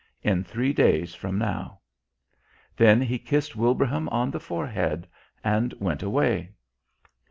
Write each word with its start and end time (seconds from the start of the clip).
In 0.23 0.43
three 0.43 0.73
days 0.73 1.13
from 1.13 1.37
now." 1.37 1.81
Then 2.75 3.01
he 3.01 3.19
kissed 3.19 3.55
Wilbraham 3.55 4.09
on 4.09 4.31
the 4.31 4.39
forehead 4.39 5.05
and 5.43 5.71
went 5.77 6.01
away. 6.01 6.53